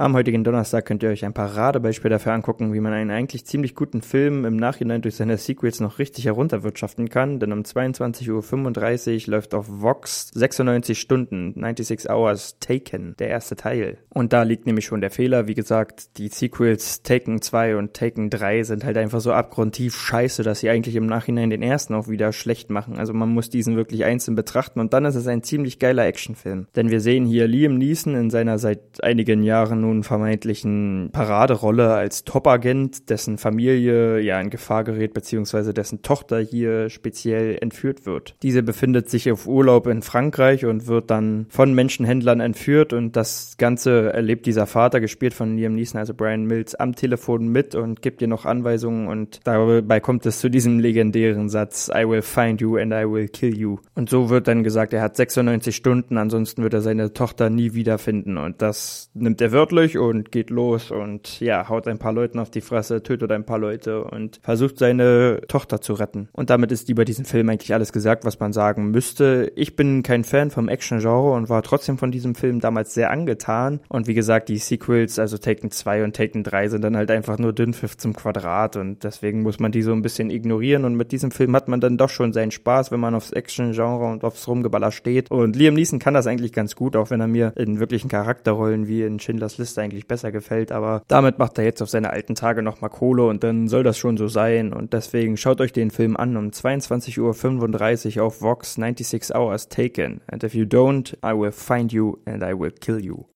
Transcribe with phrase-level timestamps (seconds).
[0.00, 3.74] Am heutigen Donnerstag könnt ihr euch ein Paradebeispiel dafür angucken, wie man einen eigentlich ziemlich
[3.74, 9.30] guten Film im Nachhinein durch seine Sequels noch richtig herunterwirtschaften kann, denn um 22.35 Uhr
[9.30, 13.98] läuft auf Vox 96 Stunden, 96 Hours Taken, der erste Teil.
[14.08, 18.30] Und da liegt nämlich schon der Fehler, wie gesagt, die Sequels Taken 2 und Taken
[18.30, 22.08] 3 sind halt einfach so abgrundtief scheiße, dass sie eigentlich im Nachhinein den ersten auch
[22.08, 22.96] wieder schlecht machen.
[22.96, 26.68] Also man muss diesen wirklich einzeln betrachten und dann ist es ein ziemlich geiler Actionfilm.
[26.74, 32.24] Denn wir sehen hier Liam Neeson in seiner seit einigen Jahren nun vermeintlichen Paraderolle als
[32.24, 38.36] Top-Agent, dessen Familie ja in Gefahr gerät, beziehungsweise dessen Tochter hier speziell entführt wird.
[38.42, 43.56] Diese befindet sich auf Urlaub in Frankreich und wird dann von Menschenhändlern entführt und das
[43.58, 48.02] Ganze erlebt dieser Vater, gespielt von Liam Neeson, also Brian Mills, am Telefon mit und
[48.02, 52.60] gibt ihr noch Anweisungen und dabei kommt es zu diesem legendären Satz, I will find
[52.60, 53.78] you and I will kill you.
[53.94, 57.74] Und so wird dann gesagt, er hat 96 Stunden, ansonsten wird er seine Tochter nie
[57.74, 62.12] wiederfinden und das nimmt er wörtlich durch und geht los und ja, haut ein paar
[62.12, 66.28] Leuten auf die Fresse, tötet ein paar Leute und versucht seine Tochter zu retten.
[66.32, 69.50] Und damit ist über diesen Film eigentlich alles gesagt, was man sagen müsste.
[69.56, 73.80] Ich bin kein Fan vom Action-Genre und war trotzdem von diesem Film damals sehr angetan.
[73.88, 77.38] Und wie gesagt, die Sequels, also Taken 2 und Taken 3 sind dann halt einfach
[77.38, 81.12] nur Dünnpfiff zum Quadrat und deswegen muss man die so ein bisschen ignorieren und mit
[81.12, 84.46] diesem Film hat man dann doch schon seinen Spaß, wenn man aufs Action-Genre und aufs
[84.46, 85.30] Rumgeballer steht.
[85.30, 88.86] Und Liam Neeson kann das eigentlich ganz gut, auch wenn er mir in wirklichen Charakterrollen
[88.86, 92.34] wie in Schindlers Liste eigentlich besser gefällt, aber damit macht er jetzt auf seine alten
[92.34, 95.90] Tage nochmal Kohle und dann soll das schon so sein und deswegen schaut euch den
[95.90, 101.38] Film an um 22.35 Uhr auf Vox 96 Hours Taken and if you don't, I
[101.38, 103.26] will find you and I will kill you.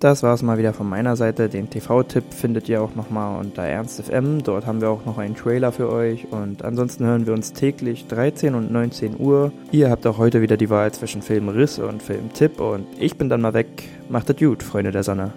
[0.00, 1.50] Das war es mal wieder von meiner Seite.
[1.50, 4.42] Den TV-Tipp findet ihr auch nochmal unter ErnstFM.
[4.42, 6.26] Dort haben wir auch noch einen Trailer für euch.
[6.30, 9.52] Und ansonsten hören wir uns täglich 13 und 19 Uhr.
[9.72, 12.60] Ihr habt auch heute wieder die Wahl zwischen Filmriss und Filmtipp.
[12.60, 13.68] Und ich bin dann mal weg.
[14.08, 15.34] Macht es gut, Freunde der Sonne.